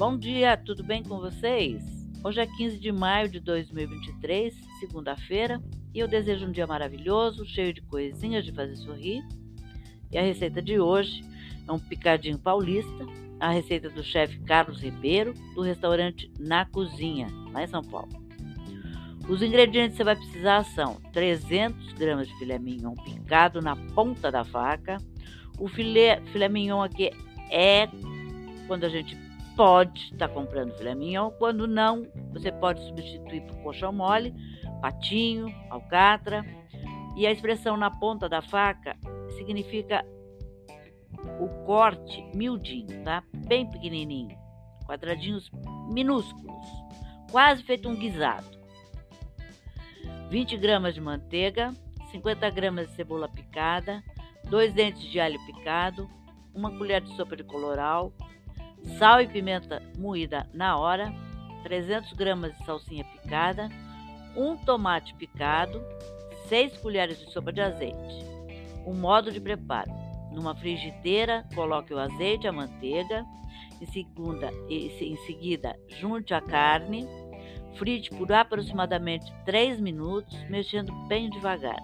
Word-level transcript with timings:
Bom 0.00 0.16
dia, 0.16 0.56
tudo 0.56 0.82
bem 0.82 1.02
com 1.02 1.18
vocês? 1.18 1.84
Hoje 2.24 2.40
é 2.40 2.46
15 2.46 2.80
de 2.80 2.90
maio 2.90 3.28
de 3.28 3.38
2023, 3.38 4.54
segunda-feira, 4.80 5.62
e 5.92 5.98
eu 5.98 6.08
desejo 6.08 6.46
um 6.46 6.50
dia 6.50 6.66
maravilhoso, 6.66 7.44
cheio 7.44 7.74
de 7.74 7.82
coisinhas 7.82 8.42
de 8.42 8.50
fazer 8.50 8.76
sorrir. 8.76 9.22
E 10.10 10.16
a 10.16 10.22
receita 10.22 10.62
de 10.62 10.80
hoje 10.80 11.22
é 11.68 11.70
um 11.70 11.78
picadinho 11.78 12.38
paulista, 12.38 13.06
a 13.38 13.50
receita 13.50 13.90
do 13.90 14.02
chefe 14.02 14.38
Carlos 14.38 14.80
Ribeiro, 14.80 15.34
do 15.54 15.60
restaurante 15.60 16.32
Na 16.38 16.64
Cozinha, 16.64 17.26
lá 17.52 17.62
em 17.62 17.66
São 17.66 17.84
Paulo. 17.84 18.08
Os 19.28 19.42
ingredientes 19.42 19.90
que 19.90 19.96
você 19.98 20.04
vai 20.04 20.16
precisar 20.16 20.64
são 20.64 20.94
300 21.12 21.92
gramas 21.92 22.26
de 22.26 22.38
filé 22.38 22.58
mignon 22.58 22.94
picado 22.94 23.60
na 23.60 23.76
ponta 23.76 24.32
da 24.32 24.44
faca. 24.44 24.96
O 25.58 25.68
filé, 25.68 26.22
filé 26.32 26.48
mignon 26.48 26.80
aqui 26.80 27.10
é 27.50 27.86
quando 28.66 28.84
a 28.84 28.88
gente 28.88 29.14
pode 29.60 30.04
estar 30.04 30.26
tá 30.26 30.28
comprando 30.28 30.72
filé 30.72 30.94
mignon, 30.94 31.30
quando 31.32 31.68
não, 31.68 32.06
você 32.32 32.50
pode 32.50 32.80
substituir 32.80 33.42
por 33.42 33.56
colchão 33.56 33.92
mole, 33.92 34.34
patinho, 34.80 35.54
alcatra. 35.68 36.42
E 37.14 37.26
a 37.26 37.30
expressão 37.30 37.76
na 37.76 37.90
ponta 37.90 38.26
da 38.26 38.40
faca 38.40 38.96
significa 39.36 40.02
o 41.38 41.46
corte 41.66 42.24
miudinho, 42.34 43.04
tá? 43.04 43.22
Bem 43.34 43.70
pequenininho, 43.70 44.34
quadradinhos 44.86 45.50
minúsculos, 45.92 46.66
quase 47.30 47.62
feito 47.62 47.86
um 47.86 47.94
guisado. 47.94 48.46
20 50.30 50.56
gramas 50.56 50.94
de 50.94 51.02
manteiga, 51.02 51.74
50 52.10 52.48
gramas 52.48 52.88
de 52.88 52.94
cebola 52.94 53.28
picada, 53.28 54.02
2 54.48 54.72
dentes 54.72 55.02
de 55.02 55.20
alho 55.20 55.38
picado, 55.44 56.08
uma 56.54 56.70
colher 56.70 57.02
de 57.02 57.14
sopa 57.14 57.36
de 57.36 57.44
coloral, 57.44 58.10
sal 58.98 59.20
e 59.20 59.26
pimenta 59.26 59.82
moída 59.98 60.48
na 60.52 60.78
hora, 60.78 61.12
300 61.62 62.12
gramas 62.14 62.56
de 62.56 62.64
salsinha 62.64 63.04
picada, 63.04 63.68
um 64.36 64.56
tomate 64.56 65.14
picado, 65.14 65.82
6 66.48 66.78
colheres 66.78 67.18
de 67.18 67.30
sopa 67.30 67.52
de 67.52 67.60
azeite. 67.60 68.24
O 68.86 68.92
modo 68.92 69.30
de 69.30 69.40
preparo: 69.40 69.90
numa 70.32 70.54
frigideira, 70.54 71.44
coloque 71.54 71.92
o 71.92 71.98
azeite, 71.98 72.46
a 72.46 72.52
manteiga. 72.52 73.24
Em, 73.80 73.86
segunda, 73.86 74.50
em 74.68 75.16
seguida, 75.26 75.76
junte 75.88 76.34
a 76.34 76.40
carne. 76.40 77.06
Frite 77.76 78.10
por 78.10 78.30
aproximadamente 78.32 79.32
3 79.44 79.80
minutos, 79.80 80.36
mexendo 80.50 80.92
bem 81.06 81.30
devagar. 81.30 81.78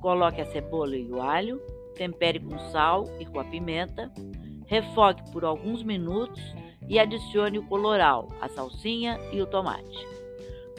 Coloque 0.00 0.40
a 0.40 0.46
cebola 0.46 0.96
e 0.96 1.10
o 1.10 1.20
alho. 1.20 1.60
Tempere 1.96 2.40
com 2.40 2.58
sal 2.70 3.04
e 3.20 3.26
com 3.26 3.38
a 3.38 3.44
pimenta. 3.44 4.10
Refogue 4.74 5.22
por 5.30 5.44
alguns 5.44 5.84
minutos 5.84 6.42
e 6.88 6.98
adicione 6.98 7.60
o 7.60 7.62
coloral, 7.62 8.28
a 8.40 8.48
salsinha 8.48 9.20
e 9.32 9.40
o 9.40 9.46
tomate. 9.46 10.04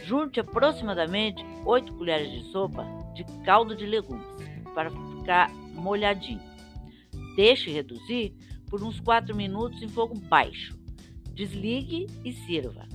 Junte 0.04 0.38
aproximadamente 0.38 1.42
8 1.64 1.94
colheres 1.94 2.30
de 2.30 2.52
sopa 2.52 2.86
de 3.14 3.24
caldo 3.46 3.74
de 3.74 3.86
legumes 3.86 4.28
para 4.74 4.90
ficar 4.90 5.50
molhadinho. 5.76 6.42
Deixe 7.38 7.72
reduzir 7.72 8.36
por 8.70 8.84
uns 8.84 9.00
4 9.00 9.34
minutos 9.34 9.82
em 9.82 9.88
fogo 9.88 10.20
baixo. 10.28 10.78
Desligue 11.34 12.08
e 12.26 12.34
sirva. 12.34 12.86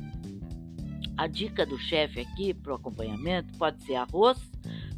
A 1.16 1.26
dica 1.26 1.64
do 1.64 1.78
chefe 1.78 2.20
aqui 2.20 2.52
para 2.52 2.72
o 2.72 2.76
acompanhamento 2.76 3.56
pode 3.56 3.82
ser 3.84 3.94
arroz, 3.94 4.38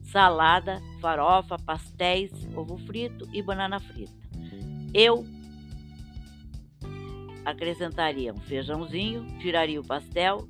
salada, 0.03 0.83
farofa, 1.01 1.57
pastéis, 1.61 2.33
ovo 2.57 2.77
frito 2.77 3.29
e 3.33 3.41
banana 3.41 3.79
frita. 3.79 4.21
Eu 4.93 5.25
acrescentaria 7.45 8.33
um 8.33 8.41
feijãozinho, 8.41 9.27
tiraria 9.39 9.81
o 9.81 9.87
pastel, 9.87 10.49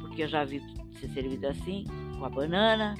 porque 0.00 0.24
eu 0.24 0.28
já 0.28 0.44
vi 0.44 0.60
ser 1.00 1.08
servido 1.08 1.46
assim, 1.46 1.84
com 2.18 2.24
a 2.24 2.28
banana, 2.28 2.94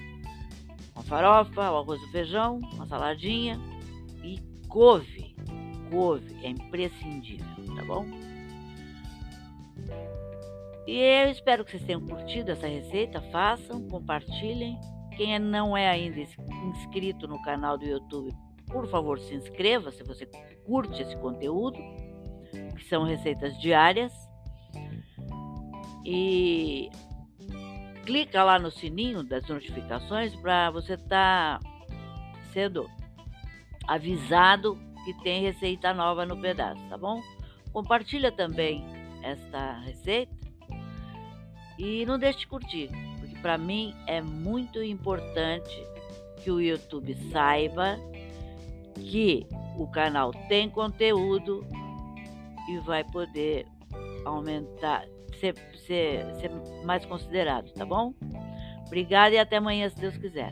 com 0.93 1.01
a 1.01 1.03
farofa, 1.03 1.71
o 1.71 1.77
arroz 1.79 2.01
e 2.01 2.05
o 2.05 2.11
feijão, 2.11 2.61
uma 2.75 2.87
saladinha 2.87 3.61
e 4.23 4.39
couve. 4.69 5.35
Couve 5.91 6.35
é 6.45 6.51
imprescindível, 6.51 7.47
tá 7.77 7.85
bom? 7.85 8.05
E 10.87 10.99
eu 10.99 11.31
espero 11.31 11.65
que 11.65 11.73
vocês 11.73 11.85
tenham 11.85 12.01
curtido 12.01 12.51
essa 12.53 12.67
receita. 12.67 13.21
Façam, 13.21 13.89
compartilhem. 13.89 14.79
Quem 15.17 15.39
não 15.39 15.77
é 15.77 15.89
ainda 15.89 16.21
inscrito 16.21 17.27
no 17.27 17.41
canal 17.43 17.77
do 17.77 17.85
YouTube, 17.85 18.33
por 18.67 18.87
favor, 18.87 19.19
se 19.19 19.35
inscreva 19.35 19.91
se 19.91 20.05
você 20.05 20.27
curte 20.65 21.03
esse 21.03 21.17
conteúdo 21.17 21.79
que 22.77 22.85
são 22.85 23.05
receitas 23.05 23.59
diárias. 23.61 24.13
E 26.05 26.89
clica 28.05 28.45
lá 28.45 28.59
no 28.59 28.71
sininho 28.71 29.25
das 29.25 29.49
notificações 29.49 30.35
para 30.37 30.71
você 30.71 30.95
estar 30.95 31.59
tá 31.59 31.71
sendo 32.53 32.89
avisado 33.89 34.79
que 35.05 35.13
tem 35.23 35.43
receita 35.43 35.93
nova 35.93 36.25
no 36.25 36.37
pedaço, 36.37 36.81
tá 36.89 36.97
bom? 36.97 37.21
Compartilha 37.73 38.31
também 38.31 38.85
esta 39.23 39.81
receita 39.81 40.35
e 41.79 42.07
não 42.07 42.19
deixe 42.19 42.41
de 42.41 42.47
curtir, 42.47 42.91
porque 43.21 43.37
para 43.41 43.59
mim 43.59 43.95
é 44.07 44.21
muito 44.21 44.83
importante 44.83 45.85
que 46.43 46.51
o 46.51 46.61
YouTube 46.61 47.15
saiba 47.31 47.99
que 48.95 49.47
o 49.77 49.87
canal 49.87 50.33
tem 50.49 50.71
conteúdo 50.71 51.67
e 52.69 52.79
vai 52.81 53.05
poder 53.05 53.67
aumentar, 54.25 55.05
ser, 55.41 55.55
ser, 55.87 56.25
ser 56.37 56.51
mais 56.85 57.05
considerado, 57.05 57.73
tá 57.73 57.85
bom? 57.85 58.13
Obrigada 58.87 59.35
e 59.35 59.39
até 59.39 59.57
amanhã, 59.57 59.89
se 59.89 59.97
Deus 59.97 60.17
quiser. 60.17 60.51